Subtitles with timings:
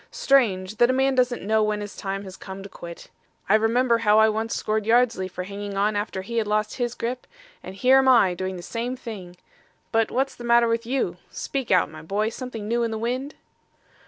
[0.09, 3.11] Strange that a man don't know when his time has come to quit.
[3.47, 6.95] I remember low I once scored Yeardsley for hanging on after he had lost his
[6.95, 7.27] grip;
[7.61, 9.35] and here am I doing the same thing.
[9.91, 11.17] But what's the matter with you?
[11.29, 12.29] Speak out, my boy.
[12.29, 13.35] Something new in the wind?"